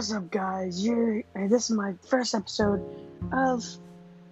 [0.00, 0.82] What's up, guys?
[0.82, 2.82] You're uh, this is my first episode
[3.32, 3.62] of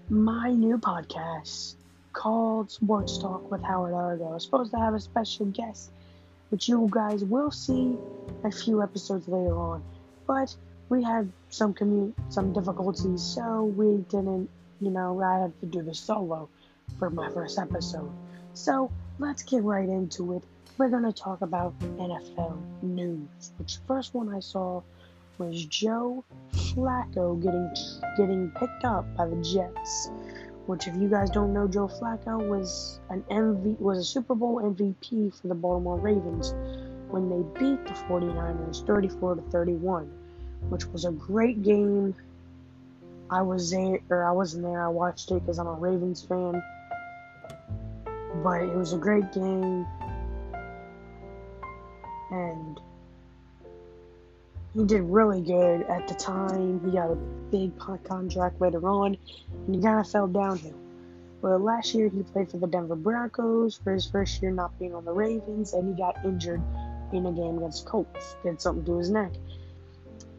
[0.09, 1.75] my new podcast
[2.14, 4.32] called Sports Talk with Howard Argo.
[4.32, 5.91] I'm supposed to have a special guest,
[6.48, 7.98] which you guys will see
[8.45, 9.84] a few episodes later on.
[10.27, 10.57] But
[10.89, 14.48] we had some commu- some difficulties, so we didn't,
[14.80, 16.48] you know, I had to do the solo
[16.98, 18.11] for my first episode.
[18.55, 20.45] So let's get right into it.
[20.79, 23.52] We're gonna talk about NFL news.
[23.59, 24.80] Which first one I saw
[25.38, 27.73] was Joe Flacco getting
[28.16, 30.11] getting picked up by the Jets.
[30.66, 34.61] Which, if you guys don't know, Joe Flacco was an MV was a Super Bowl
[34.61, 36.55] MVP for the Baltimore Ravens
[37.09, 40.11] when they beat the 49ers 34 to 31,
[40.69, 42.14] which was a great game.
[43.30, 44.84] I was there, or I wasn't there.
[44.84, 46.62] I watched it because I'm a Ravens fan.
[48.42, 49.86] But it was a great game,
[52.30, 52.78] and
[54.79, 56.81] he did really good at the time.
[56.84, 57.17] He got a
[57.51, 57.73] big
[58.05, 59.17] contract later on,
[59.67, 60.79] and he kind of fell downhill.
[61.43, 64.95] Well, last year he played for the Denver Broncos for his first year not being
[64.95, 66.62] on the Ravens, and he got injured
[67.12, 68.37] in a game against Colts.
[68.45, 69.33] Did something to his neck.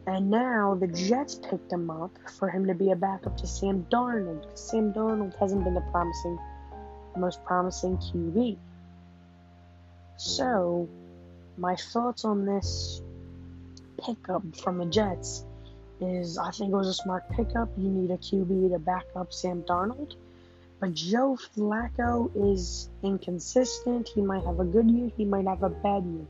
[0.06, 3.86] And now the Jets picked him up for him to be a backup to Sam
[3.90, 4.58] Darnold.
[4.58, 6.38] Sam Darnold hasn't been the promising,
[7.14, 8.56] most promising QB.
[10.16, 10.88] So,
[11.58, 13.02] my thoughts on this
[14.04, 15.44] pickup from the Jets
[16.00, 17.68] is I think it was a smart pickup.
[17.76, 20.14] You need a QB to back up Sam Darnold.
[20.80, 24.08] But Joe Flacco is inconsistent.
[24.08, 26.26] He might have a good year, he might have a bad year.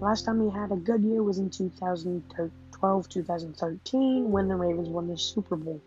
[0.00, 5.08] Last time he had a good year was in 2012 2013 when the Ravens won
[5.08, 5.80] the Super Bowl.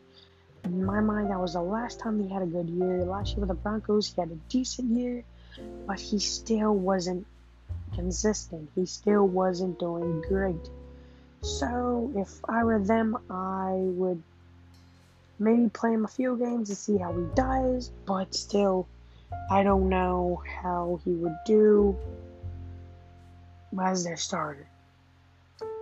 [0.64, 3.03] In my mind, that was the last time he had a good year.
[3.03, 5.23] Last year with the Broncos, he had a decent year,
[5.86, 7.28] but he still wasn't
[7.94, 8.70] consistent.
[8.73, 10.70] He still wasn't doing great.
[11.46, 14.23] So if I were them, I would
[15.38, 18.88] maybe play him a few games to see how he does, but still,
[19.52, 21.95] I don't know how he would do
[23.80, 24.67] as their starter.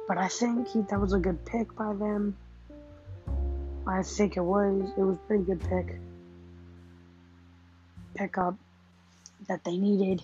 [0.06, 2.36] But I think he, that was a good pick by them.
[3.88, 4.92] I think it was.
[4.98, 5.98] It was a pretty good pick.
[8.16, 8.56] Pickup
[9.48, 10.24] that they needed,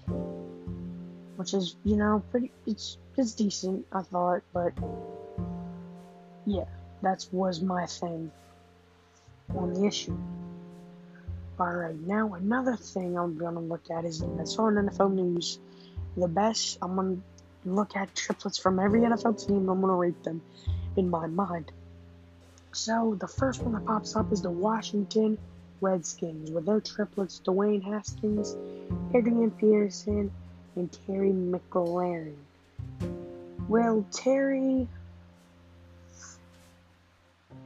[1.37, 2.51] which is you know pretty.
[2.67, 4.73] It's it's decent, I thought, but
[6.51, 6.65] yeah,
[7.01, 8.31] that was my thing
[9.55, 10.17] on the issue.
[11.59, 15.59] Alright, now another thing I'm gonna look at is saw in NFL news
[16.15, 16.77] the best.
[16.81, 17.17] I'm gonna
[17.65, 19.69] look at triplets from every NFL team.
[19.69, 20.41] I'm gonna rate them
[20.95, 21.71] in my mind.
[22.71, 25.37] So the first one that pops up is the Washington
[25.81, 28.55] Redskins with their triplets Dwayne Haskins,
[29.13, 30.31] Adrian Peterson,
[30.75, 32.35] and Terry McLaurin.
[33.67, 34.87] Well, Terry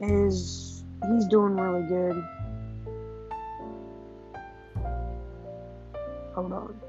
[0.00, 2.24] is he's doing really good.
[6.34, 6.80] Hold on.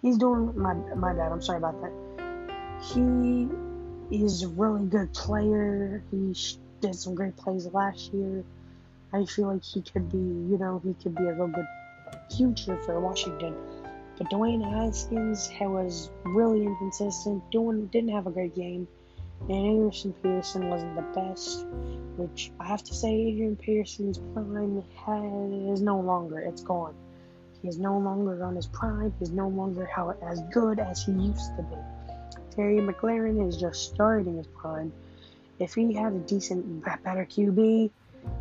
[0.00, 1.32] He's doing my my bad.
[1.32, 1.92] I'm sorry about that.
[2.82, 3.48] He
[4.10, 6.02] is a really good player.
[6.10, 6.34] He
[6.80, 8.44] did some great plays last year.
[9.12, 11.66] I feel like he could be, you know, he could be a real good
[12.34, 13.54] future for Washington.
[14.18, 17.42] But Dwayne Haskins was really inconsistent.
[17.50, 18.88] Doing didn't have a great game.
[19.48, 21.66] And Adrian Peterson wasn't the best,
[22.16, 26.38] which I have to say, Adrian Peterson's prime has, is no longer.
[26.38, 26.94] It's gone.
[27.60, 29.12] He is no longer on his prime.
[29.18, 31.76] He's no longer how as good as he used to be.
[32.54, 34.92] Terry McLaurin is just starting his prime.
[35.58, 37.90] If he had a decent, better QB,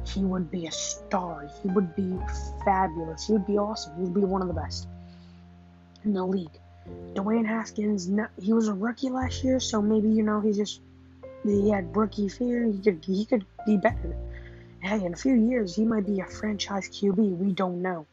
[0.06, 1.50] he would be a star.
[1.63, 2.16] He would be
[2.63, 3.25] fabulous.
[3.25, 3.95] He would be awesome.
[3.95, 4.88] He would be one of the best
[6.03, 6.59] in the league.
[7.13, 10.81] Dwayne Haskins, he was a rookie last year, so maybe you know he's just
[11.44, 12.66] he had rookie fear.
[12.66, 14.16] He could he could be better.
[14.81, 17.38] Hey, in a few years he might be a franchise QB.
[17.38, 18.06] We don't know,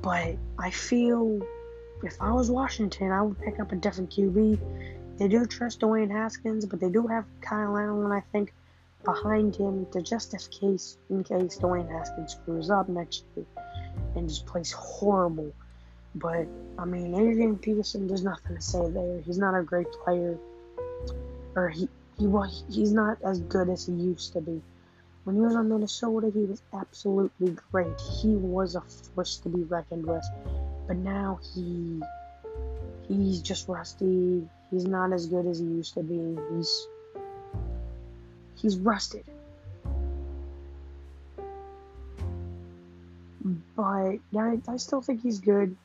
[0.00, 1.40] but I feel
[2.02, 4.58] if I was Washington, I would pick up a different QB.
[5.18, 8.52] They do trust Dwayne Haskins, but they do have Kyle Allen, I think,
[9.04, 13.46] behind him to just in case in case Dwayne Haskins screws up next year
[14.16, 15.52] and just plays horrible.
[16.14, 16.46] But
[16.78, 19.20] I mean, Adrian Peterson, there's nothing to say there.
[19.20, 20.38] He's not a great player,
[21.54, 24.60] or he he was he's not as good as he used to be.
[25.24, 28.00] When he was on Minnesota, he was absolutely great.
[28.00, 30.24] He was a force to be reckoned with.
[30.86, 32.02] But now he
[33.08, 34.48] he's just rusty.
[34.70, 36.36] He's not as good as he used to be.
[36.56, 36.88] He's
[38.56, 39.24] he's rusted.
[43.76, 44.20] But I,
[44.68, 45.76] I still think he's good.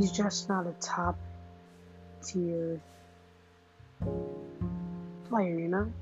[0.00, 1.18] He's just not a top
[2.22, 2.80] tier
[5.28, 5.92] player, you know?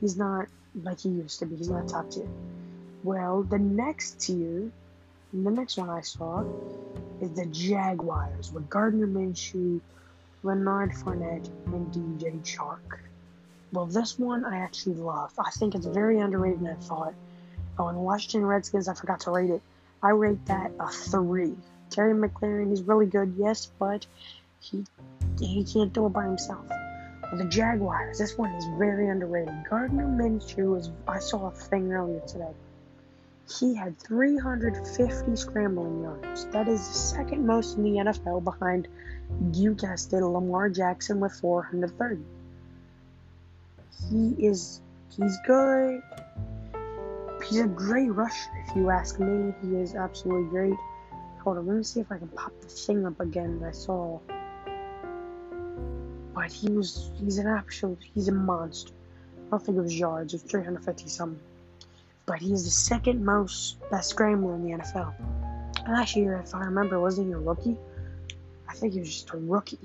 [0.00, 0.46] He's not
[0.82, 1.56] like he used to be.
[1.56, 2.28] He's not top tier.
[3.02, 4.70] Well, the next tier,
[5.32, 6.44] the next one I saw
[7.20, 9.80] is the Jaguars with Gardner Minshew,
[10.42, 13.00] Leonard Fournette, and DJ Chark.
[13.72, 15.32] Well, this one I actually love.
[15.38, 17.14] I think it's very underrated, and I thought,
[17.78, 19.62] oh, in Washington Redskins, I forgot to rate it.
[20.02, 21.56] I rate that a three.
[21.90, 24.06] Terry McLaurin, he's really good, yes, but
[24.60, 24.84] he
[25.38, 26.66] he can't do it by himself.
[27.32, 29.54] The Jaguars, this one is very underrated.
[29.68, 30.90] Gardner Minshew is.
[31.06, 32.52] I saw a thing earlier today.
[33.58, 36.46] He had 350 scrambling yards.
[36.46, 38.88] That is the second most in the NFL behind,
[39.52, 42.22] you guessed it, Lamar Jackson with 430.
[44.10, 44.80] He is.
[45.16, 46.02] He's good.
[47.48, 49.54] He's a great rusher, if you ask me.
[49.62, 50.74] He is absolutely great.
[51.48, 54.18] Hold on, let me see if I can pop the thing up again I saw.
[56.34, 58.92] But he was, he's an absolute, he's a monster.
[59.46, 61.40] I don't think it was yards, it was 350 something.
[62.26, 65.14] But he is the second most best scrambler in the NFL.
[65.88, 67.78] Last year, if I remember, wasn't he a rookie?
[68.68, 69.78] I think he was just a rookie.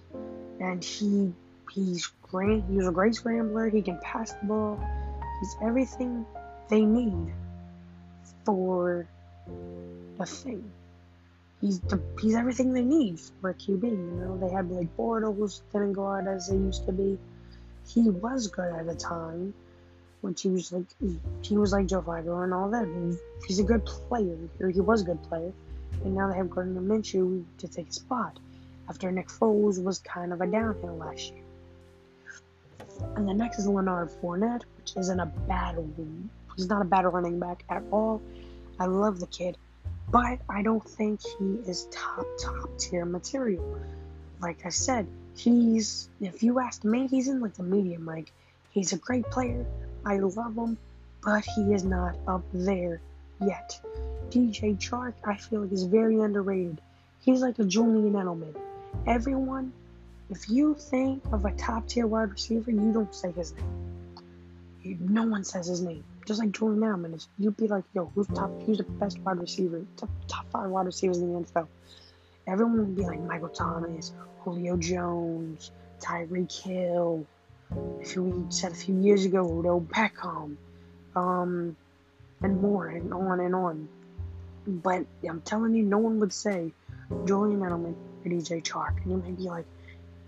[0.59, 1.31] And he,
[1.71, 4.77] he's great, he was a great scrambler, he can pass the ball,
[5.39, 6.25] he's everything
[6.67, 7.33] they need
[8.43, 9.07] for
[10.17, 10.69] the thing
[11.63, 13.83] he's the, he's everything they need for a QB.
[13.83, 17.17] You know, they had Blake Bortles didn't go out as they used to be.
[17.87, 19.53] He was good at the time,
[20.21, 20.85] which he was like
[21.41, 22.85] he was like Joe Flacco and all that.
[22.85, 25.51] He, he's a good player, or he was a good player,
[26.03, 28.37] and now they have Gardner Minshew to take his spot
[28.89, 31.43] after Nick Foles was kind of a downhill last year.
[33.15, 35.77] And the next is Leonard Fournette, which isn't a bad.
[36.55, 38.21] He's not a bad running back at all.
[38.79, 39.57] I love the kid
[40.13, 43.79] but I don't think he is top top tier material.
[44.39, 48.05] Like I said, he's if you ask me, he's in like the medium.
[48.05, 48.31] Like
[48.69, 49.65] he's a great player.
[50.05, 50.77] I love him,
[51.23, 53.01] but he is not up there
[53.41, 53.79] yet.
[54.29, 56.79] DJ Chark, I feel like is very underrated.
[57.21, 58.55] He's like a Julian Edelman.
[59.07, 59.73] Everyone,
[60.29, 63.53] if you think of a top tier wide receiver, you don't say his
[64.83, 64.99] name.
[64.99, 68.51] No one says his name just like Jordan if you'd be like, yo, who's top,
[68.63, 71.67] who's the best wide receiver, top, top five wide receivers in the NFL?
[72.47, 77.25] Everyone would be like Michael Thomas, Julio Jones, Tyreek Hill.
[77.99, 80.57] If we said a few years ago, Odell Beckham,
[81.15, 81.75] um,
[82.41, 83.87] and more, and on and on.
[84.67, 86.71] But I'm telling you, no one would say
[87.25, 87.95] Julian Edelman
[88.25, 89.01] or DJ Chark.
[89.03, 89.65] And you may be like,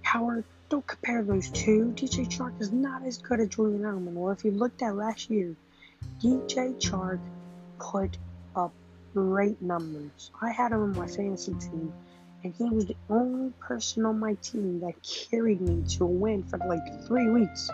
[0.02, 1.94] Howard, don't compare those two.
[1.96, 4.14] DJ Chark is not as good as Julian Edelman.
[4.14, 5.56] Well, if you looked at last year,
[6.20, 7.20] DJ Chark
[7.80, 8.18] put
[8.56, 8.74] up
[9.14, 10.32] great numbers.
[10.42, 11.94] I had him on my fantasy team,
[12.44, 16.44] and he was the only person on my team that carried me to a win
[16.44, 17.70] for like three weeks.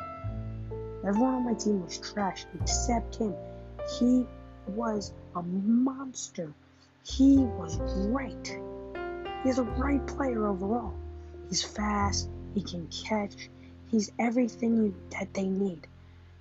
[1.05, 3.33] Everyone on my team was trash except him.
[3.99, 4.25] He
[4.67, 6.53] was a monster.
[7.03, 7.77] He was
[8.07, 8.59] great.
[9.43, 10.93] He's a great player overall.
[11.49, 13.49] He's fast, he can catch,
[13.89, 15.87] he's everything that they need.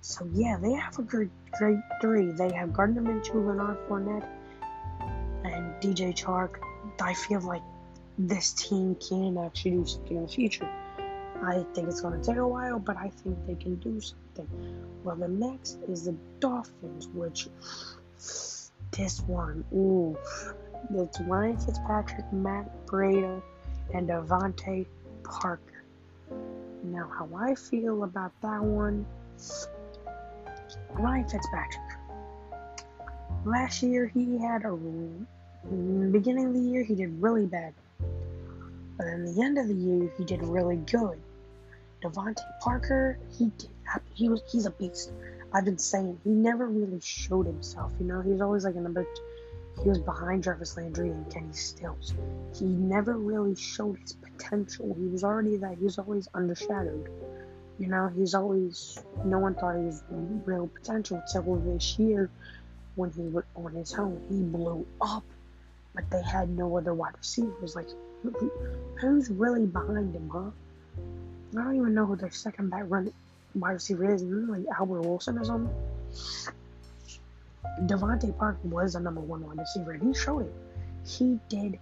[0.01, 2.31] So yeah, they have a great three.
[2.31, 4.27] They have Gardner Minshew, Leonard Fournette,
[5.43, 6.59] and DJ Chark.
[7.01, 7.63] I feel like
[8.17, 10.69] this team can actually do something in the future.
[11.43, 14.47] I think it's going to take a while, but I think they can do something.
[15.03, 17.47] Well, the next is the Dolphins, which
[18.91, 20.17] this one, ooh,
[20.93, 23.41] it's Ryan Fitzpatrick, Matt Breida,
[23.93, 24.85] and DeVante
[25.23, 25.83] Parker.
[26.83, 29.05] Now, how I feel about that one
[30.93, 31.81] Ryan Fitzpatrick.
[33.45, 37.73] Last year, he had a mm, beginning of the year he did really bad,
[38.97, 41.19] but in the end of the year he did really good.
[42.03, 43.69] DeVante Parker, he did,
[44.13, 45.11] he was he's a beast.
[45.53, 47.91] I've been saying he never really showed himself.
[47.99, 49.05] You know, he's always like a number.
[49.83, 52.13] He was behind Jarvis Landry and Kenny Stills.
[52.53, 54.95] He never really showed his potential.
[54.97, 55.77] He was already that.
[55.77, 57.07] He was always undershadowed.
[57.81, 60.03] You know, he's always, no one thought he was
[60.45, 62.29] real potential until this year
[62.93, 64.21] when he was on his own.
[64.29, 65.23] He blew up,
[65.95, 67.75] but they had no other wide receivers.
[67.75, 67.87] Like,
[68.99, 70.51] who's really behind him, huh?
[71.59, 73.11] I don't even know who their second back run
[73.55, 74.21] wide receiver is.
[74.21, 75.75] Like Albert Wilson or something.
[77.87, 80.53] DeVante Parker was a number one wide receiver, and he showed it.
[81.03, 81.79] He did,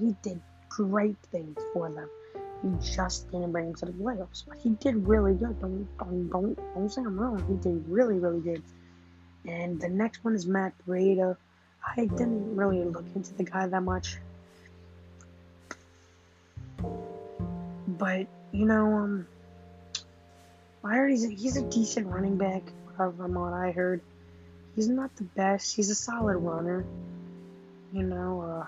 [0.00, 2.08] he did great things for them.
[2.82, 5.60] Just didn't bring him to the playoffs, but he did really good.
[5.60, 7.44] Don't don't don't, don't say I'm wrong.
[7.46, 8.62] He did really really good.
[9.46, 11.36] And the next one is Matt Breida.
[11.86, 14.16] I didn't really look into the guy that much.
[17.86, 19.26] But you know, um,
[20.82, 22.62] I heard he's a, he's a decent running back
[22.96, 24.00] from what I heard.
[24.74, 25.76] He's not the best.
[25.76, 26.84] He's a solid runner.
[27.92, 28.66] You know, uh,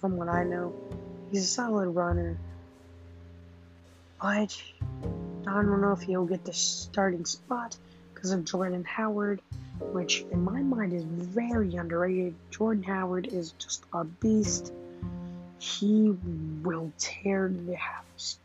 [0.00, 0.72] from what I know,
[1.30, 2.36] he's a solid runner.
[4.20, 4.60] But
[5.46, 7.76] I don't know if he'll get the starting spot
[8.14, 9.40] because of Jordan Howard,
[9.92, 12.34] which in my mind is very underrated.
[12.50, 14.72] Jordan Howard is just a beast.
[15.58, 16.14] He
[16.62, 18.38] will tear the house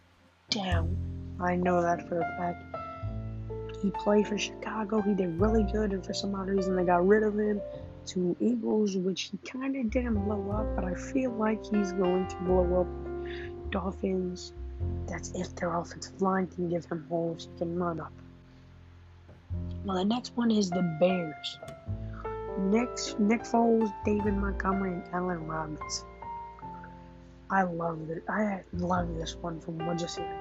[0.50, 0.96] down.
[1.40, 2.76] I know that for a fact.
[3.82, 5.02] He played for Chicago.
[5.02, 7.60] He did really good, and for some odd reason, they got rid of him
[8.08, 10.76] to Eagles, which he kind of didn't blow up.
[10.76, 14.54] But I feel like he's going to blow up Dolphins.
[15.08, 18.14] That's if their offensive line can give him holes he can run up.
[19.86, 21.60] Well, the next one is the Bears.
[22.60, 26.08] Next, Nick Foles, David Montgomery, and Allen Robinson.
[27.50, 28.24] I love it.
[28.30, 30.40] I love this one from here.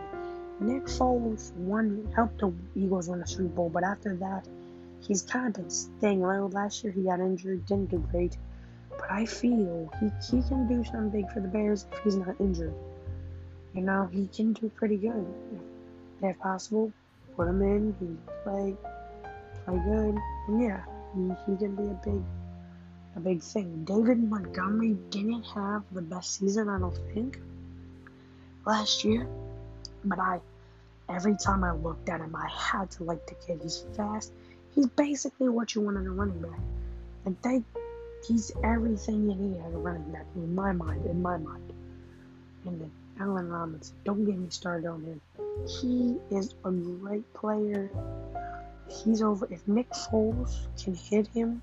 [0.60, 4.46] Nick Foles won, helped the Eagles win the Super Bowl, but after that,
[5.00, 6.46] he's kind of been staying low.
[6.46, 8.36] Last year he got injured, didn't do great,
[8.90, 12.36] but I feel he, he can do something big for the Bears if he's not
[12.40, 12.74] injured.
[13.74, 15.26] You know, he can do pretty good.
[16.22, 16.92] If possible,
[17.36, 18.06] put him in, he
[18.44, 18.76] play,
[19.64, 20.82] play good, and yeah,
[21.14, 22.22] he, he can be a big
[23.16, 23.84] a big thing.
[23.84, 27.40] David Montgomery didn't have the best season, I don't think,
[28.64, 29.26] last year.
[30.04, 30.40] But I,
[31.08, 33.60] every time I looked at him, I had to like the kid.
[33.62, 34.32] He's fast.
[34.80, 36.58] He's basically what you want in a running back.
[37.26, 37.64] And
[38.26, 41.04] he's everything you need as a running back in my mind.
[41.04, 41.70] In my mind.
[42.64, 45.20] And then Allen Robinson, don't get me started on him.
[45.68, 47.90] He is a great player.
[48.88, 49.46] He's over.
[49.50, 51.60] If Nick Foles can hit him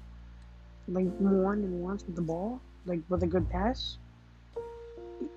[0.88, 3.98] like more than once with the ball, like with a good pass,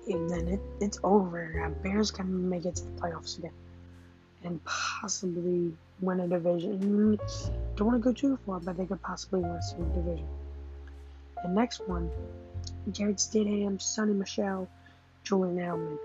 [0.07, 1.73] and then it, it's over.
[1.81, 3.53] Bears can make it to the playoffs again
[4.43, 7.17] and possibly win a division.
[7.75, 10.27] Don't want to go too far, but they could possibly win a division.
[11.43, 12.09] The next one,
[12.91, 14.67] Jarrett Stidham, Sony Michel,
[15.23, 15.97] Julian Edelman.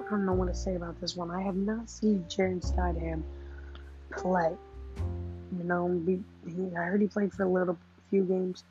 [0.06, 1.30] I don't know what to say about this one.
[1.30, 3.22] I have not seen Jarrett Stidham
[4.10, 4.52] play.
[5.58, 6.22] You know, he,
[6.76, 7.78] I heard he played for a little
[8.10, 8.64] few games.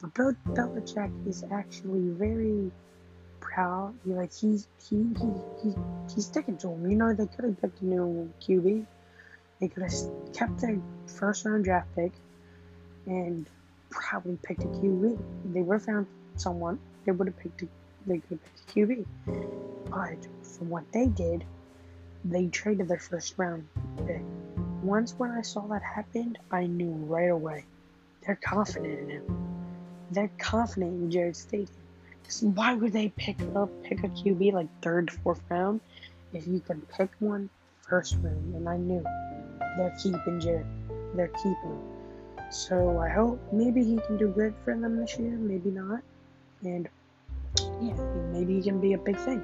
[0.00, 2.70] But Bill Belichick is actually very
[3.40, 3.94] proud.
[4.04, 5.28] Like he's he he,
[5.62, 5.74] he
[6.12, 6.90] he's sticking to him.
[6.90, 8.86] You know they could have picked a new QB.
[9.62, 9.94] They could have
[10.34, 12.10] kept their first round draft pick
[13.06, 13.48] and
[13.90, 15.18] probably picked a QB.
[15.54, 16.80] They would have found someone.
[17.06, 17.68] They would have picked a,
[18.04, 19.06] they could picked a QB.
[19.88, 21.44] But from what they did,
[22.24, 23.68] they traded their first round
[24.04, 24.22] pick.
[24.82, 27.64] Once when I saw that happen, I knew right away.
[28.26, 29.52] They're confident in him
[30.12, 31.68] they're confident in Jarrett Stidham.
[32.54, 35.80] Why would they pick up pick a QB like third, fourth round
[36.32, 37.50] if you can pick one
[37.88, 38.54] first round?
[38.54, 39.04] And I knew
[39.76, 40.66] they're keeping Jarrett.
[41.14, 41.80] They're keeping.
[42.50, 45.30] So I hope maybe he can do good for them this year.
[45.30, 46.00] Maybe not.
[46.62, 46.88] And
[47.80, 47.94] yeah,
[48.32, 49.42] maybe he can be a big thing.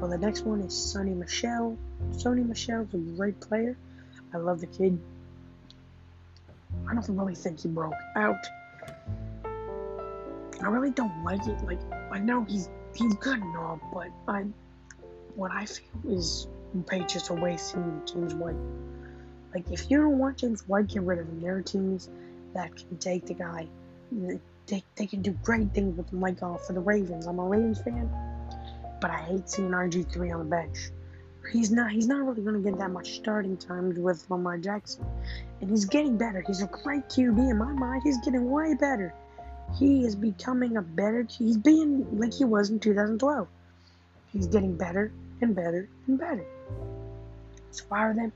[0.00, 1.76] Well, the next one is Sony Michel.
[2.12, 3.76] Sony Michel's a great player.
[4.34, 4.98] I love the kid.
[6.88, 8.44] I don't really think he broke out
[10.62, 11.62] I really don't like it.
[11.64, 11.80] Like
[12.12, 14.44] I know he's he's good and all, but I
[15.34, 16.46] what I feel is
[16.86, 18.56] Patriots are wasting James White.
[19.54, 21.40] Like if you don't want James White, get rid of him.
[21.40, 22.08] There are teams
[22.54, 23.66] that can take the guy.
[24.66, 27.26] They, they can do great things with him, like for the Ravens.
[27.26, 28.10] I'm a Ravens fan,
[29.00, 30.90] but I hate seeing RG three on the bench.
[31.50, 35.04] He's not he's not really going to get that much starting time with Lamar Jackson,
[35.60, 36.44] and he's getting better.
[36.46, 38.02] He's a great QB in my mind.
[38.04, 39.12] He's getting way better
[39.78, 41.26] he is becoming a better.
[41.28, 43.48] He's being like he was in 2012.
[44.32, 46.44] He's getting better and better and better.
[47.70, 48.32] So fire them.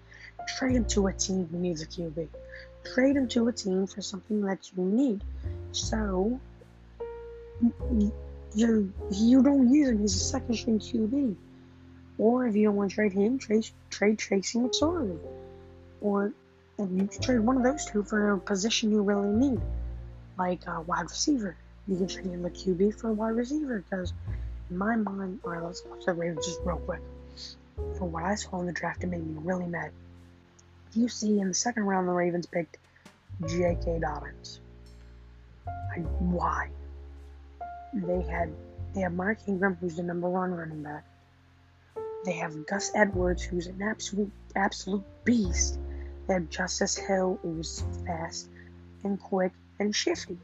[0.46, 2.28] Trade him to a team who needs a QB.
[2.94, 5.22] Trade him to a team for something that you need.
[5.72, 6.40] So
[8.54, 10.00] you you don't use him.
[10.00, 11.34] He's a second string QB.
[12.18, 15.18] Or if you don't want to trade him, trade trade Tracy McSorley.
[16.00, 16.32] Or
[16.78, 19.60] and you can trade one of those two for a position you really need
[20.38, 21.56] like a wide receiver.
[21.88, 24.12] You can trade in a QB for a wide receiver because,
[24.70, 27.00] in my mind, alright, let's watch the Ravens just real quick.
[27.98, 29.90] For what I saw in the draft, it made me really mad.
[30.96, 32.78] You see, in the second round, the Ravens picked
[33.46, 33.98] J.K.
[34.00, 34.60] Dobbins.
[36.20, 36.70] Why?
[37.92, 38.50] They had
[38.94, 41.04] they have Mark Ingram, who's the number one running back.
[42.24, 45.78] They have Gus Edwards, who's an absolute absolute beast.
[46.26, 48.48] They have Justice Hill, who's fast
[49.04, 50.38] and quick and shifty.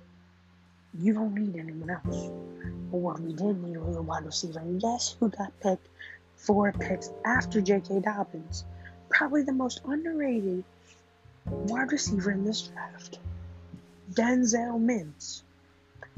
[0.98, 2.30] You don't need anyone else.
[2.90, 4.58] But what we did need was a wide receiver.
[4.58, 5.88] And guess who got picked
[6.36, 8.00] four picks after J.K.
[8.00, 8.64] Dobbins.
[9.12, 10.64] Probably the most underrated
[11.46, 13.18] wide receiver in this draft.
[14.12, 15.44] Denzel Mims.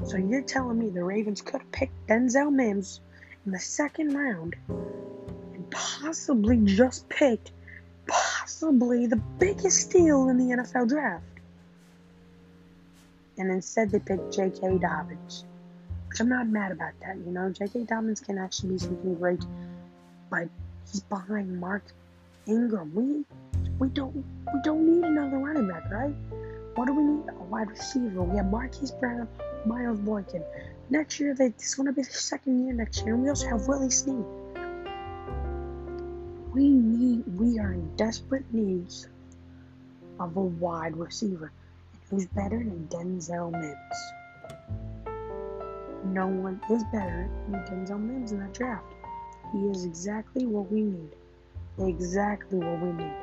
[0.05, 2.99] So you're telling me the Ravens could have picked Denzel Mims
[3.45, 7.51] in the second round and possibly just picked
[8.07, 11.23] possibly the biggest steal in the NFL draft.
[13.37, 14.77] And instead they picked J.K.
[14.77, 15.43] Dobbins.
[16.09, 17.49] Which I'm not mad about that, you know.
[17.49, 17.83] J.K.
[17.83, 19.43] Dobbins can actually be something great,
[20.29, 20.47] but
[20.89, 21.83] he's behind Mark
[22.47, 22.93] Ingram.
[22.93, 23.25] We
[23.79, 26.13] we don't we don't need another running back, right?
[26.75, 27.23] What do we need?
[27.29, 28.21] A wide receiver.
[28.21, 29.27] We have Marquise Brown,
[29.65, 30.43] Miles Boykin.
[30.89, 33.29] Next year, they, this is going to be the second year next year, and we
[33.29, 34.23] also have Willie Snead.
[36.53, 39.07] We need, we are in desperate needs
[40.19, 41.51] of a wide receiver.
[42.09, 43.97] Who's better than Denzel Mims?
[46.05, 48.85] No one is better than Denzel Mims in that draft.
[49.51, 51.15] He is exactly what we need.
[51.77, 53.13] Exactly what we need.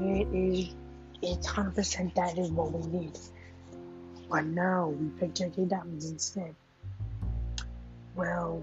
[0.00, 0.74] It is,
[1.22, 3.18] it's 100% that is what we need.
[4.30, 5.64] But now we picked J.K.
[5.66, 6.54] Dobbins instead.
[8.14, 8.62] Well,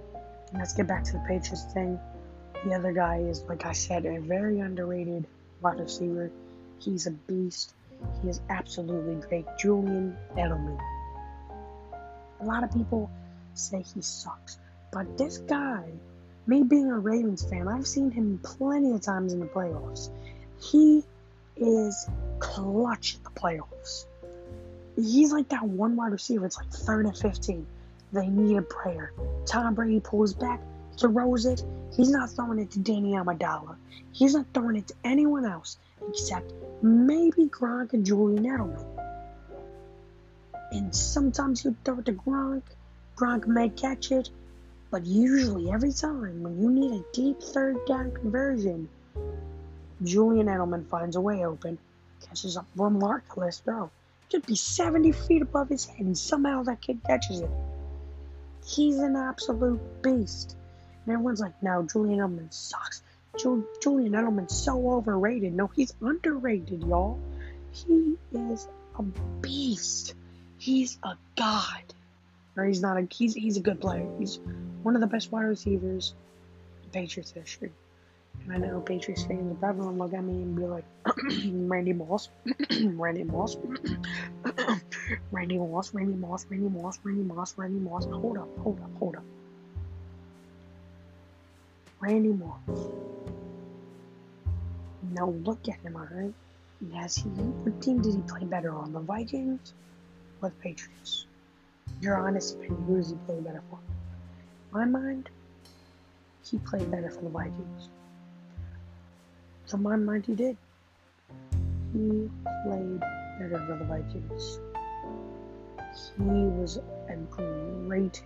[0.54, 2.00] let's get back to the Patriots thing.
[2.66, 5.26] The other guy is, like I said, a very underrated
[5.62, 6.30] wide receiver.
[6.80, 7.74] He's a beast.
[8.22, 9.46] He is absolutely great.
[9.58, 10.80] Julian Edelman.
[12.42, 13.10] A lot of people
[13.54, 14.58] say he sucks,
[14.92, 15.84] but this guy,
[16.48, 20.10] me being a Ravens fan, I've seen him plenty of times in the playoffs.
[20.62, 21.04] He
[21.58, 22.08] is
[22.40, 24.06] clutch in the playoffs
[24.96, 26.46] he's like that one wide receiver.
[26.46, 27.66] It's like third and 15.
[28.14, 29.12] They need a prayer.
[29.46, 30.62] Tom Brady pulls back,
[30.98, 31.64] throws it.
[31.96, 33.76] He's not throwing it to Danny Amendola.
[34.12, 38.86] He's not throwing it to anyone else except maybe Gronk and Julian Edelman.
[40.72, 42.64] And sometimes he'll throw it to Gronk.
[43.16, 44.30] Gronk may catch it.
[44.96, 48.88] But usually, every time, when you need a deep third down conversion,
[50.02, 51.78] Julian Edelman finds a way open,
[52.26, 53.92] catches a remarkable throw
[54.32, 57.50] could be 70 feet above his head, and somehow that kid catches it.
[58.66, 60.56] He's an absolute beast.
[61.06, 63.04] And everyone's like, no, Julian Edelman sucks.
[63.38, 65.54] Ju- Julian Edelman's so overrated.
[65.54, 67.20] No, he's underrated, y'all.
[67.74, 68.66] He is
[68.98, 69.04] a
[69.42, 70.14] beast.
[70.58, 71.84] He's a god.
[72.58, 74.08] Or he's not a he's he's a good player.
[74.18, 74.40] He's
[74.84, 76.14] one of the best wide receivers
[76.84, 77.72] in Patriots history.
[78.44, 80.86] And I know Patriots fans will probably look at me and be like,
[81.46, 82.30] Randy Moss,
[82.82, 83.58] Randy Moss,
[85.32, 88.06] Randy Moss, Randy Moss, Randy Moss, Randy Moss, Randy Moss.
[88.06, 89.24] Hold up, hold up, hold up.
[92.00, 92.90] Randy Moss.
[95.12, 96.34] Now look at him, alright?
[96.94, 98.94] Has he, what team did he play better on?
[98.94, 99.74] The Vikings
[100.42, 101.25] or the Patriots?
[102.02, 103.80] Your honest opinion, who does he play better for?
[104.76, 105.30] my mind,
[106.44, 107.90] he played better for the Vikings.
[109.68, 110.58] From my mind, he did.
[111.94, 112.30] He
[112.66, 113.00] played
[113.40, 114.60] better for the Vikings.
[116.18, 116.78] He was
[117.08, 118.22] a great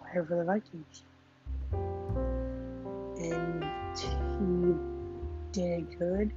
[0.00, 1.02] player for the Vikings.
[3.18, 6.32] And he did good.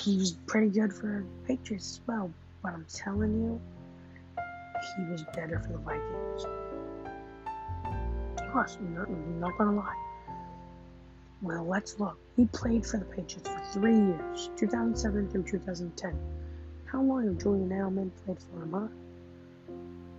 [0.00, 2.30] He was pretty good for Patriots as well.
[2.62, 3.60] But I'm telling you,
[4.96, 6.44] he was better for the Vikings.
[8.40, 8.78] He was.
[8.80, 9.96] Not, not gonna lie.
[11.42, 12.18] Well, let's look.
[12.36, 16.18] He played for the Patriots for three years, 2007 through 2010.
[16.84, 19.74] How long have Julian Edelman played for him, huh?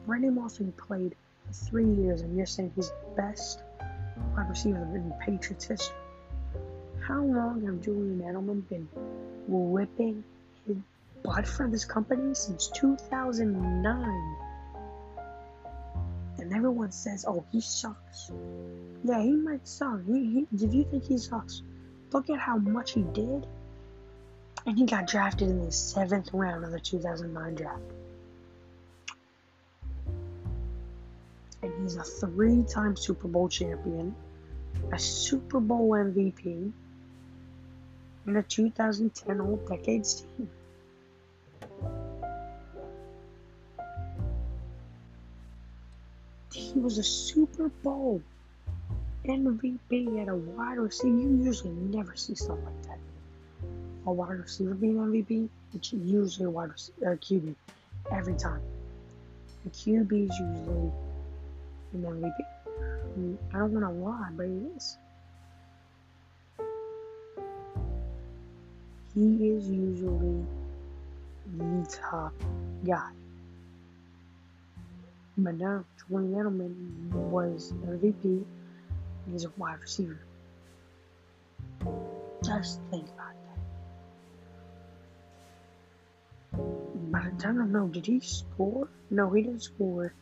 [0.07, 3.61] Randy Moss played for three years, and you're saying he's the best
[4.35, 5.95] wide receiver in Patriots history.
[7.01, 8.87] How long have Julian Edelman been
[9.47, 10.23] whipping
[10.65, 10.77] his
[11.23, 12.33] butt for this company?
[12.33, 14.37] Since 2009
[16.37, 18.31] and everyone says, "Oh, he sucks."
[19.03, 20.05] Yeah, he might suck.
[20.05, 21.61] He, he, if you think he sucks,
[22.11, 23.45] look at how much he did,
[24.65, 27.81] and he got drafted in the seventh round of the 2009 draft.
[31.63, 34.15] And he's a three-time Super Bowl champion,
[34.91, 36.71] a Super Bowl MVP,
[38.25, 40.49] and a 2010 All Decades team.
[46.73, 48.21] He was a Super Bowl
[49.25, 51.15] MVP at a wide receiver.
[51.15, 52.97] You usually never see stuff like that.
[54.07, 57.55] A wide receiver being MVP, it's usually a wide receiver, QB
[58.11, 58.61] every time.
[59.63, 60.91] The QB is usually
[61.93, 62.33] an MVP.
[62.79, 64.97] I, mean, I don't want to lie, but he is.
[69.13, 70.45] He is usually
[71.57, 72.33] the top
[72.85, 73.09] guy.
[75.37, 78.45] But now, Julian Edelman was MVP
[79.29, 80.19] He's a wide receiver.
[82.43, 83.33] Just think about
[86.51, 86.61] that.
[87.11, 88.87] But I don't know, did he score?
[89.09, 90.13] No, he didn't score.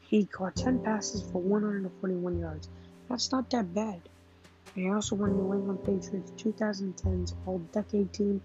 [0.00, 2.68] He caught 10 passes for 141 yards.
[3.08, 4.00] That's not that bad.
[4.76, 8.40] And he also won New England Patriots 2010's All Decade Team.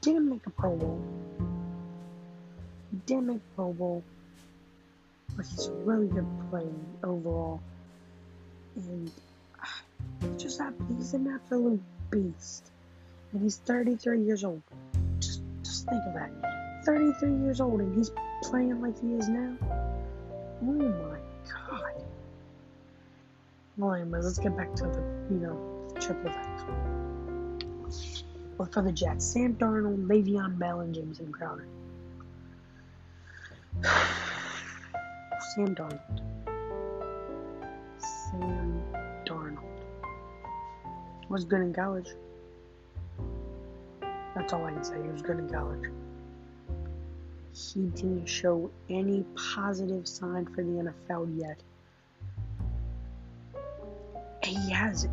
[0.00, 1.00] Didn't make a Pro Bowl.
[3.06, 4.02] Didn't make a Pro Bowl.
[5.38, 6.66] But he's a really good player
[7.04, 7.60] overall.
[8.74, 9.08] And
[10.36, 12.72] just that he's an absolute beast.
[13.32, 14.60] And he's 33 years old.
[15.20, 16.32] Just just think of that.
[16.84, 18.10] 33 years old and he's
[18.42, 19.56] playing like he is now.
[20.60, 22.02] Oh my god.
[23.76, 25.56] Well, anyways, let's get back to the, you know,
[26.00, 28.24] triple threats.
[28.56, 31.68] But for the Jets, Sam Darnold, Le'Veon Bell, and Jameson Crowder.
[35.54, 36.20] Sam Darnold.
[37.98, 38.82] Sam
[39.24, 39.64] Darnold.
[41.30, 42.10] Was good in college.
[44.34, 45.00] That's all I can say.
[45.02, 45.90] He was good in college.
[47.54, 51.58] He didn't show any positive sign for the NFL yet.
[54.44, 55.08] He has.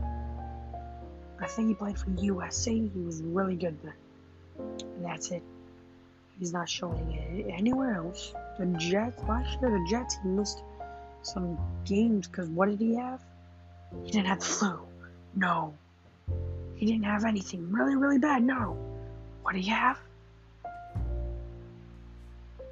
[1.40, 2.92] I think he played for USC.
[2.94, 3.96] He was really good there.
[4.58, 5.44] And that's it.
[6.40, 8.34] He's not showing it anywhere else.
[8.58, 10.64] The Jets, last year, the Jets, he missed
[11.24, 13.22] some games because what did he have?
[14.04, 14.80] He didn't have the flu.
[15.36, 15.74] No.
[16.76, 18.44] He didn't have anything really, really bad.
[18.44, 18.78] No.
[19.42, 20.00] What did he have?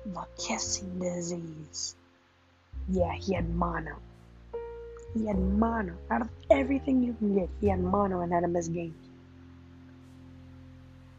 [0.05, 1.95] The kissing disease.
[2.89, 3.95] Yeah, he had mono.
[5.13, 5.93] He had mono.
[6.09, 8.95] Out of everything you can get, he had mono and had to miss games.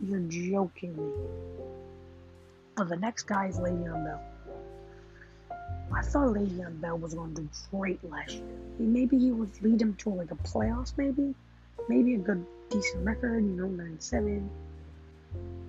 [0.00, 1.12] You're joking me.
[2.76, 4.20] Well, the next guy is Le'Veon Bell.
[5.96, 8.44] I thought Le'Veon Bell was going to do great last year.
[8.78, 11.34] Maybe he would lead him to like a playoffs, maybe,
[11.88, 13.44] maybe a good, decent record.
[13.44, 14.50] You know, nine seven.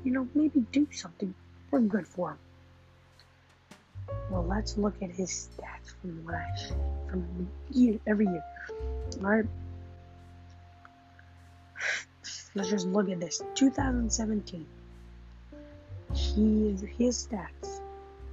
[0.04, 1.34] You know, maybe do something.
[1.70, 2.38] We're good for him.
[4.30, 6.74] Well, let's look at his stats from last
[7.10, 8.44] from year every year.
[9.22, 9.46] All right.
[12.56, 13.42] Let's just look at this.
[13.56, 14.66] 2017.
[16.14, 17.82] He his stats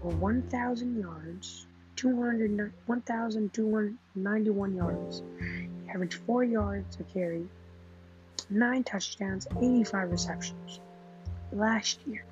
[0.02, 1.71] were 1,000 yards, 200
[2.08, 5.22] 1,291 yards.
[5.38, 7.48] He averaged four yards a carry,
[8.50, 10.80] nine touchdowns, 85 receptions.
[11.52, 12.24] Last year,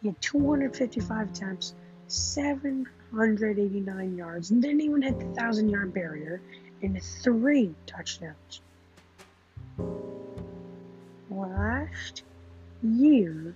[0.00, 1.74] he had 255 attempts,
[2.06, 6.40] 789 yards, and didn't even hit the thousand yard barrier,
[6.82, 8.60] and three touchdowns.
[11.30, 12.22] Last
[12.82, 13.54] year,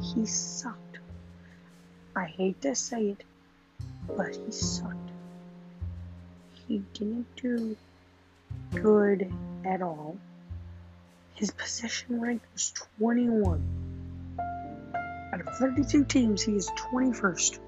[0.00, 0.79] he sucked.
[2.16, 3.24] I hate to say it,
[4.16, 4.96] but he sucked.
[6.66, 7.76] He didn't do
[8.74, 9.32] good
[9.64, 10.16] at all.
[11.34, 13.62] His position rank was 21.
[15.32, 17.60] Out of 32 teams, he is 21st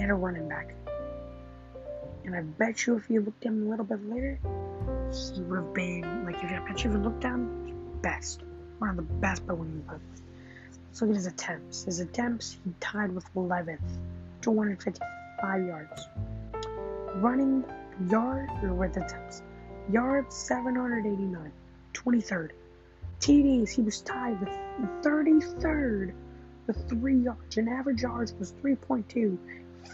[0.00, 0.72] at a running back.
[2.24, 4.38] And I bet you if you looked him a little bit later,
[5.34, 8.42] he would have been, like, if I bet you if you looked him, best.
[8.78, 9.98] One of the best by winning the
[10.96, 11.84] Let's look at his attempts.
[11.84, 13.80] His attempts, he tied with 11th,
[14.40, 16.08] 255 yards.
[17.16, 17.64] Running
[18.08, 19.42] yard, or with attempts,
[19.92, 21.52] yards, 789,
[21.92, 22.50] 23rd.
[23.20, 24.48] TDs, he was tied with
[25.02, 26.14] 33rd
[26.66, 27.58] with three yards.
[27.58, 29.36] And average yards was 3.2.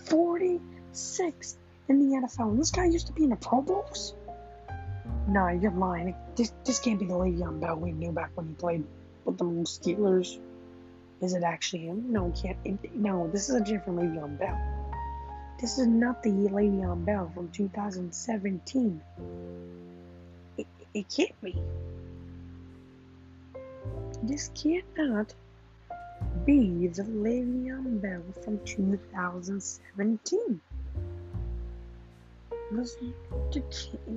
[0.04, 1.56] 46
[1.88, 2.50] in the NFL.
[2.50, 4.14] And this guy used to be in the Pro Bowls?
[5.26, 6.14] No, you're lying.
[6.36, 8.84] This, this can't be the Le'Veon um, Bell we knew back when he played
[9.24, 10.38] with the Steelers.
[11.22, 12.12] Is it actually him?
[12.12, 12.58] No, can't.
[12.64, 14.58] It, no, this is a different Le'Veon Bell.
[15.60, 19.00] This is not the Le'Veon Bell from 2017.
[20.58, 21.56] It, it can't be.
[24.24, 25.32] This cannot
[26.44, 30.60] be the Le'Veon Bell from 2017.
[32.72, 32.96] This,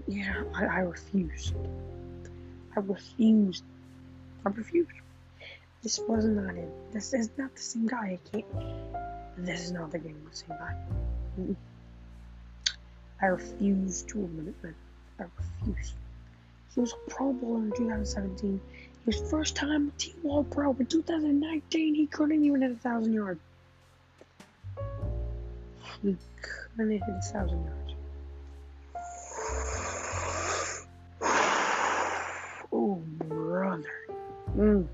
[0.08, 1.54] yeah, I, I refused.
[2.76, 3.64] I refused.
[4.44, 4.90] I refused.
[5.86, 6.68] This was not it.
[6.94, 8.18] This is not the same guy.
[8.18, 8.46] I can't.
[9.38, 10.76] This is not the game with the same guy.
[13.22, 14.74] I refuse to admit it.
[15.20, 15.26] I
[15.62, 15.94] refuse.
[16.74, 18.60] He was a Pro Bowler in 2017.
[19.06, 23.40] His first time team All Pro in 2019, he couldn't even hit a thousand yards.
[26.02, 27.94] He couldn't hit a thousand yards.
[32.74, 33.84] Oh, brother.
[34.58, 34.88] Mm.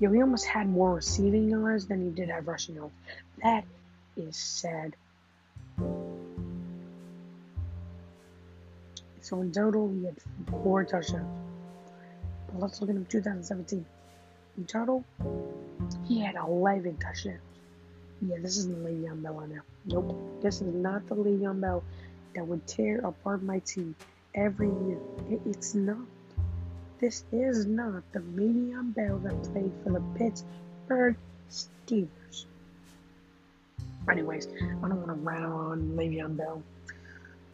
[0.00, 2.92] Yeah, he almost had more receiving yards than he did have rushing yards.
[3.42, 3.64] That
[4.16, 4.96] is sad.
[9.20, 10.16] So in total, he had
[10.62, 11.38] four touchdowns.
[12.46, 13.84] But let's look at him 2017.
[14.56, 15.04] In total,
[16.08, 17.40] he had 11 touchdowns.
[18.22, 19.62] Yeah, this isn't Le'Veon Bell now.
[19.84, 21.84] Nope, this is not the Le'Veon Bell
[22.34, 23.94] that would tear apart my team
[24.34, 24.98] every year.
[25.30, 25.98] It, it's not.
[27.00, 31.16] This is not the Le'Veon Bell that played for the Pittsburgh
[31.50, 32.44] Steelers.
[34.10, 36.62] Anyways, I don't want to rant on Le'Veon Bell.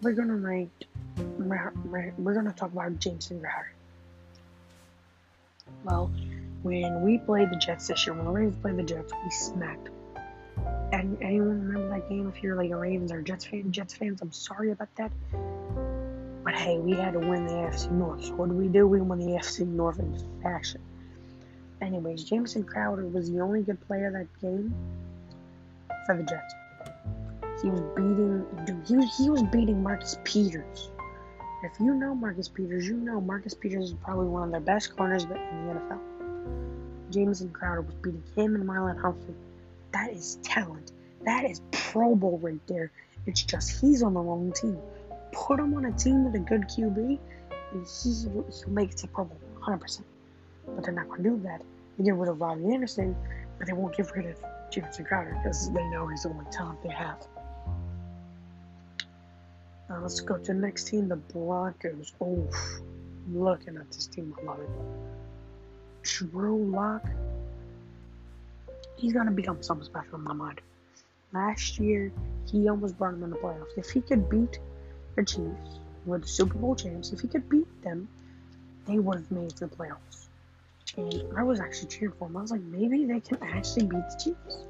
[0.03, 0.73] We're gonna rank.
[1.39, 3.73] We're gonna talk about Jameson Crowder.
[5.85, 6.11] Well,
[6.63, 9.91] when we played the Jets this year, when the Ravens played the Jets, we smacked.
[10.93, 12.29] And anyone remember that game?
[12.35, 15.13] If you're like a Ravens or Jets fan, Jets fans, I'm sorry about that.
[16.57, 18.25] Hey, we had to win the AFC North.
[18.25, 18.89] So what do we do?
[18.89, 20.81] We won the AFC North in fashion.
[21.83, 24.75] Anyways, Jameson Crowder was the only good player that game
[26.07, 26.55] for the Jets.
[27.63, 30.91] He was beating, dude, he was, he was beating Marcus Peters.
[31.63, 34.97] If you know Marcus Peters, you know Marcus Peters is probably one of their best
[34.97, 36.01] corners in the NFL.
[37.11, 39.35] Jameson Crowder was beating him and Marlon Humphrey.
[39.93, 40.93] That is talent.
[41.25, 42.91] That is Pro Bowl right there.
[43.27, 44.79] It's just he's on the wrong team
[45.33, 47.19] put him on a team with a good QB,
[47.73, 50.03] and he, he'll make it to Pro Bowl 100%.
[50.67, 51.63] But they're not going to do that.
[51.99, 53.17] They get rid of Robby Anderson,
[53.59, 54.37] but they won't get rid of
[54.71, 57.27] Jameson Crowder because they know he's the only talent they have.
[59.89, 62.13] Uh, let's go to the next team, the Broncos.
[62.21, 62.49] Oh,
[63.33, 64.69] looking at this team, I love it.
[66.03, 67.05] Drew Lock,
[68.97, 70.61] he's gonna become something special in my mind.
[71.33, 72.13] Last year,
[72.47, 73.77] he almost brought him in the playoffs.
[73.77, 74.59] If he could beat
[75.17, 77.13] the Chiefs were the Super Bowl champs.
[77.13, 78.09] If he could beat them,
[78.87, 80.29] they would have made the playoffs.
[80.97, 82.37] And I was actually cheering for them.
[82.37, 84.65] I was like, maybe they can actually beat the Chiefs.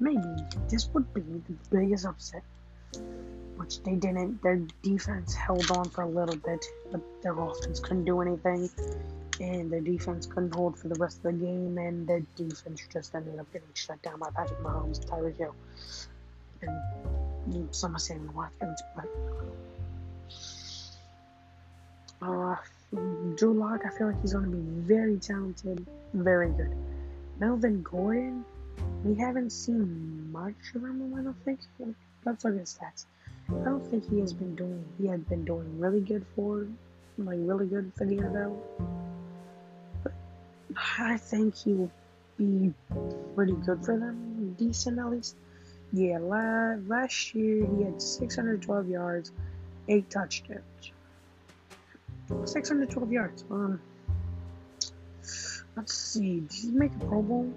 [0.00, 0.22] Maybe
[0.68, 2.42] this would be the biggest upset,
[3.56, 4.42] which they didn't.
[4.42, 8.68] Their defense held on for a little bit, but their offense couldn't do anything,
[9.40, 13.14] and their defense couldn't hold for the rest of the game, and their defense just
[13.14, 15.54] ended up getting shut down by Patrick Mahomes Tyreek Hill.
[16.62, 19.06] And some are saying Watkins, but
[22.22, 22.56] uh,
[23.36, 26.74] Drew Lock, I feel like he's going to be very talented, very good.
[27.40, 28.44] Melvin Gordon,
[29.04, 31.60] we haven't seen much of him, I don't think.
[32.24, 33.06] Let's look at his stats.
[33.48, 36.66] I don't think he has been doing, he had been doing really good for,
[37.18, 38.56] like, really good for the NFL.
[40.04, 40.12] But
[40.98, 41.90] I think he will
[42.38, 42.72] be
[43.34, 45.36] pretty good for them, decent at least.
[45.92, 49.32] Yeah, last year he had 612 yards,
[49.88, 50.92] 8 touchdowns.
[52.44, 53.44] 612 yards.
[53.50, 53.80] Um,
[55.76, 56.40] let's see.
[56.40, 57.52] Did he make a Pro Bowl?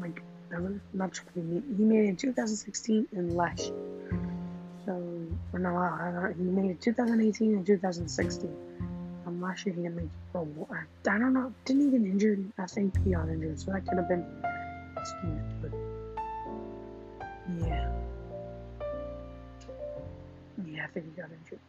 [0.00, 0.22] Like?
[0.92, 1.24] Not sure.
[1.34, 4.20] He made it in 2016 and last year.
[4.84, 4.92] So,
[5.52, 8.56] or no, uh, he made it 2018 and 2016.
[9.26, 10.68] Um, last year he didn't make the Pro Bowl.
[10.70, 11.54] I, I don't know.
[11.64, 12.44] Didn't get injured?
[12.58, 14.26] I think he got injured, so that could have been
[14.96, 15.62] excused.
[15.62, 15.70] But
[17.66, 17.90] yeah,
[20.66, 21.60] yeah, I think he got injured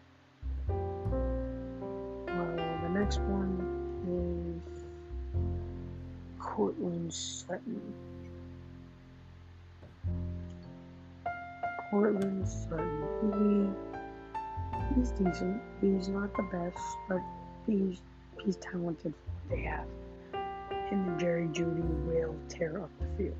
[3.13, 4.83] next one is
[6.39, 7.93] Courtland Sutton.
[11.91, 13.73] Courtland Sutton.
[14.95, 15.61] He he's decent.
[15.79, 17.21] He's not the best, but
[17.67, 18.01] he's
[18.43, 19.13] he's talented.
[19.47, 19.85] They have
[20.89, 23.37] him and Jerry Jeudy will tear up the field.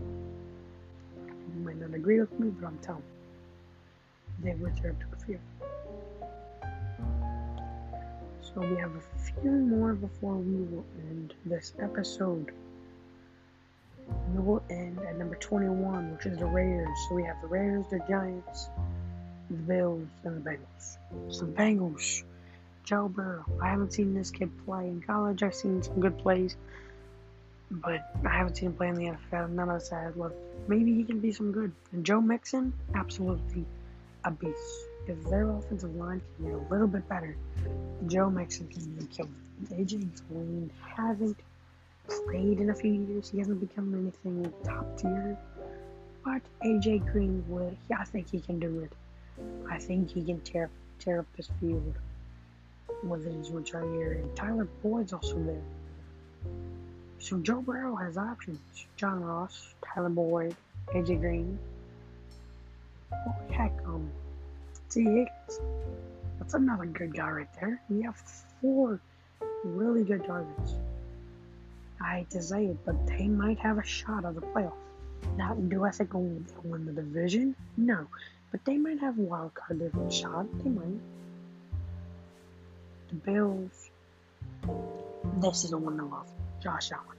[0.00, 3.02] You might not agree with me, but I'm telling
[4.42, 5.40] you, they will tear up the field.
[8.58, 12.50] We have a few more before we will end this episode.
[14.34, 16.88] We will end at number 21, which is the Raiders.
[17.08, 18.68] So we have the Raiders, the Giants,
[19.48, 20.96] the Bills, and the Bengals.
[21.32, 22.24] So the Bengals,
[22.82, 23.44] Joe Burrow.
[23.62, 25.44] I haven't seen this kid play in college.
[25.44, 26.56] I've seen some good plays,
[27.70, 29.50] but I haven't seen him play in the NFL.
[29.50, 30.16] None of us have.
[30.16, 30.34] Look,
[30.66, 31.70] maybe he can be some good.
[31.92, 33.64] And Joe Mixon, absolutely
[34.24, 37.36] a beast if their offensive line can get a little bit better,
[38.06, 39.30] Joe Mixon can be killed.
[39.72, 41.36] AJ Green hasn't
[42.08, 43.30] played in a few years.
[43.30, 45.36] He hasn't become anything top tier.
[46.24, 47.76] But AJ Green would.
[47.96, 48.92] I think he can do it.
[49.70, 51.94] I think he can tear tear up this field
[53.02, 54.12] with his return year.
[54.12, 55.62] And Tyler Boyd's also there.
[57.18, 58.60] So Joe Burrow has options.
[58.96, 60.56] John Ross, Tyler Boyd,
[60.88, 61.58] AJ Green.
[63.12, 64.10] Oh heck, um,
[64.90, 65.60] Tee Higgins.
[66.38, 67.80] That's another good guy right there.
[67.90, 68.16] We have
[68.60, 69.00] four
[69.64, 70.74] really good targets.
[72.00, 74.72] I hate to say it, but they might have a shot at the playoffs.
[75.36, 77.54] Now, do I think they'll win the division?
[77.76, 78.06] No.
[78.50, 80.46] But they might have a wild card shot.
[80.62, 81.00] They might.
[83.08, 83.90] the Bills.
[85.36, 86.28] This is the one I love.
[86.62, 87.16] Josh Allen.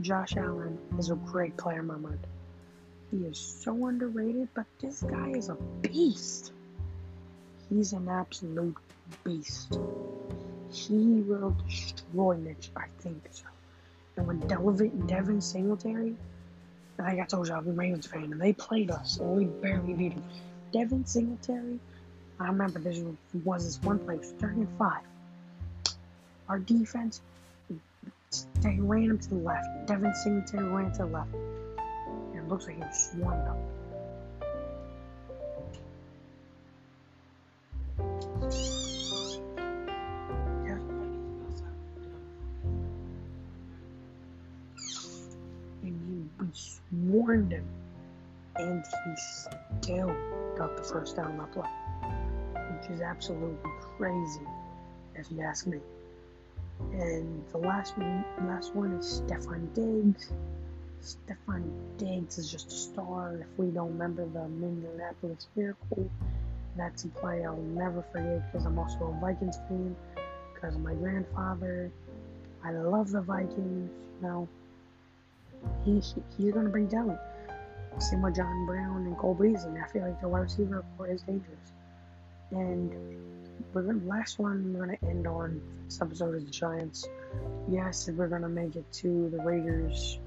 [0.00, 2.26] Josh Allen is a great player in my mind.
[3.14, 6.52] He is so underrated, but this guy is a beast.
[7.70, 8.76] He's an absolute
[9.22, 9.78] beast.
[10.72, 13.44] He will destroy Mitch, I think so.
[14.16, 16.16] And when Devin, Devin Singletary,
[16.98, 19.44] like I got told you, I'm a Ravens fan, and they played us, and we
[19.44, 20.24] barely beat them.
[20.72, 21.78] Devin Singletary,
[22.40, 23.00] I remember this
[23.44, 25.02] was this one play, was third and five.
[26.48, 27.20] Our defense,
[28.60, 29.86] they ran him to the left.
[29.86, 31.28] Devin Singletary ran to the left.
[32.44, 33.56] It looks like he was swarmed up.
[45.82, 47.64] And we swarmed him.
[48.56, 49.14] And he
[49.80, 50.14] still
[50.58, 51.70] got the first down that play.
[52.76, 53.56] Which is absolutely
[53.96, 54.46] crazy,
[55.14, 55.80] if you ask me.
[56.92, 60.30] And the last one, last one is Stefon Diggs.
[61.04, 63.36] Stefon Diggs is just a star.
[63.40, 66.10] If we don't remember the Minneapolis Miracle,
[66.76, 69.94] that's a play I'll never forget because I'm also a Vikings fan.
[70.54, 71.90] Because of my grandfather,
[72.64, 73.90] I love the Vikings.
[74.22, 74.48] You know,
[75.84, 77.20] he, he he's gonna bring talent.
[77.98, 79.78] Same with John Brown and Cole Beasley.
[79.78, 81.72] I feel like the wide receiver corps is dangerous.
[82.50, 82.92] And
[83.74, 87.06] we're gonna last one we're gonna end on this episode is the Giants.
[87.68, 90.18] Yes, we're gonna make it to the Raiders.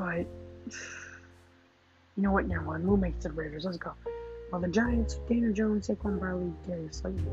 [0.00, 0.26] But
[2.16, 2.88] you know what, never mind.
[2.88, 3.66] We'll make the Raiders.
[3.66, 3.92] Let's go.
[4.50, 7.26] Well the Giants, Daniel Jones, Saquon Barkley, Darius Slayton.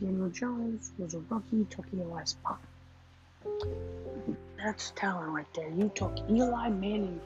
[0.00, 2.60] Daniel Jones was a rookie, took Eli's spot.
[4.56, 5.68] That's talent right there.
[5.68, 7.20] You took Eli Manning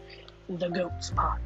[0.48, 1.38] the GOAT spot.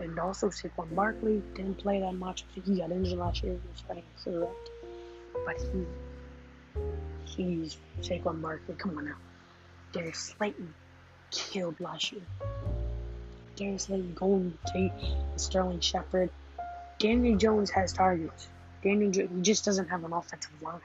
[0.00, 2.44] And also Saquon Barkley didn't play that much.
[2.54, 3.52] He got injured last year.
[3.52, 4.50] Was fighting cigarette.
[5.44, 8.76] But he he's Saquon Barkley.
[8.76, 9.16] Come on now.
[9.92, 10.74] Darius Slayton
[11.32, 12.22] killed last year.
[13.56, 14.92] Darius Slayton, Golden Tate,
[15.36, 16.30] Sterling Shepard.
[16.98, 18.48] Daniel Jones has targets.
[18.82, 20.80] Daniel jo- he just doesn't have an offensive line.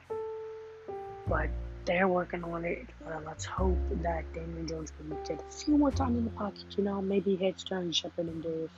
[1.28, 1.48] But
[1.84, 2.86] they're working on it.
[3.06, 6.64] Uh, let's hope that Daniel Jones can get a few more time in the pocket.
[6.76, 8.70] You know, maybe hit Sterling Shepard and Darius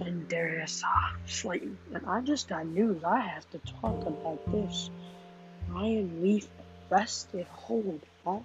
[0.00, 1.78] and Darius uh, Slayton.
[1.94, 3.04] And I just got news.
[3.04, 4.90] I have to talk about this.
[5.68, 6.48] Ryan Leaf
[6.90, 7.46] arrested.
[7.52, 8.44] Hold on.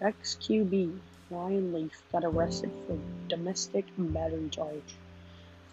[0.00, 0.98] Ex QB
[1.30, 4.96] Ryan Leaf got arrested for domestic battery charge.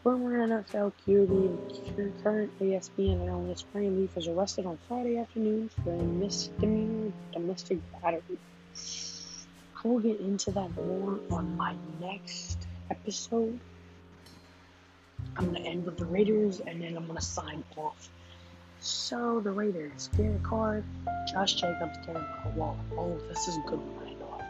[0.04, 5.94] Former NFL QB and current ESPN analyst Ryan Leaf was arrested on Friday afternoon for
[5.94, 8.38] a misdemeanor domestic battery.
[9.84, 12.58] I will get into that more on my next
[12.90, 13.60] episode.
[15.38, 18.10] I'm gonna end with the Raiders and then I'm gonna sign off.
[18.84, 20.84] So the Raiders, Derek Carr,
[21.32, 22.76] Josh Jacobs, Darren Waller.
[22.98, 24.42] Oh, this is a good one to off.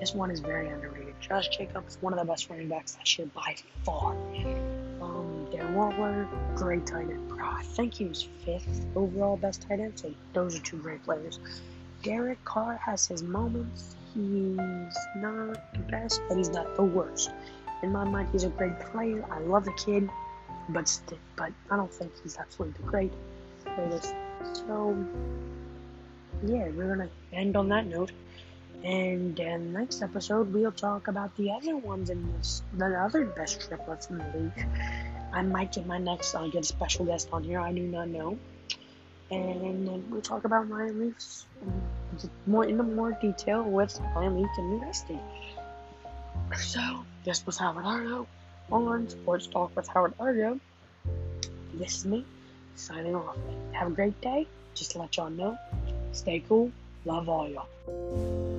[0.00, 1.14] This one is very underrated.
[1.20, 4.12] Josh Jacobs, one of the best running backs last year by far.
[5.02, 7.30] Um, Darren Waller, great tight end.
[7.38, 9.98] I think he was fifth overall best tight end.
[9.98, 11.38] So those are two great players.
[12.02, 13.94] Derek Carr has his moments.
[14.14, 14.56] He's
[15.16, 17.30] not the best, but he's not the worst.
[17.82, 19.22] In my mind, he's a great player.
[19.30, 20.08] I love the kid,
[20.68, 23.12] but st- but I don't think he's absolutely great.
[23.64, 24.14] greatest.
[24.54, 24.96] So
[26.44, 28.12] yeah, we're gonna end on that note.
[28.84, 33.24] And in the next episode, we'll talk about the other ones in this, the other
[33.24, 34.66] best triplets in the league.
[35.32, 37.58] I might get my next, I'll get a special guest on here.
[37.58, 38.38] I do not know.
[39.30, 41.44] And we'll talk about Ryan Leafs
[42.46, 45.20] more into more detail with Ryan Leaf and investing.
[46.56, 48.26] So, this was Howard Argo
[48.70, 50.60] on Sports Talk with Howard Argo.
[51.74, 52.24] This is me
[52.74, 53.36] signing off.
[53.72, 54.46] Have a great day.
[54.74, 55.58] Just to let y'all know,
[56.12, 56.70] stay cool.
[57.04, 58.57] Love all y'all.